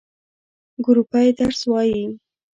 [0.85, 2.03] ګروپی درس وایی؟